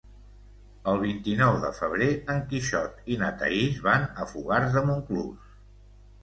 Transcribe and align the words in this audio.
El 0.93 1.01
vint-i-nou 1.01 1.57
de 1.65 1.69
febrer 1.79 2.07
en 2.35 2.39
Quixot 2.53 3.11
i 3.17 3.19
na 3.25 3.29
Thaís 3.43 3.79
van 3.89 4.09
a 4.25 4.27
Fogars 4.33 4.75
de 4.79 4.85
Montclús. 4.91 5.55